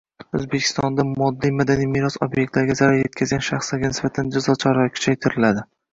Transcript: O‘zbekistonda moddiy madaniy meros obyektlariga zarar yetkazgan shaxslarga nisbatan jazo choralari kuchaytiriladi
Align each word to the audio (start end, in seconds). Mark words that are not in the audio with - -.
O‘zbekistonda 0.37 1.03
moddiy 1.09 1.51
madaniy 1.59 1.89
meros 1.95 2.17
obyektlariga 2.27 2.77
zarar 2.79 2.97
yetkazgan 3.01 3.45
shaxslarga 3.49 3.93
nisbatan 3.93 4.33
jazo 4.39 4.57
choralari 4.65 4.95
kuchaytiriladi 4.97 5.69